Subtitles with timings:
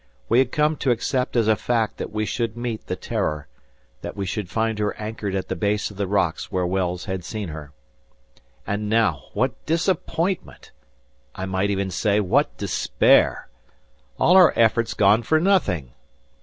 [0.29, 3.47] We had come to accept as a fact that we should meet the "Terror,"
[4.01, 7.23] that we should find her anchored at the base of the rocks where Wells had
[7.23, 7.71] seen her.
[8.65, 10.71] And now what disappointment!
[11.35, 13.47] I might even say, what despair!
[14.17, 15.91] All our efforts gone for nothing!